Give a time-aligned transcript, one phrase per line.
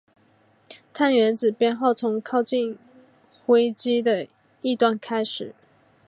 [0.95, 2.75] 碳原子编号从靠近
[3.45, 4.25] 羰基的
[4.63, 5.53] 一端开始。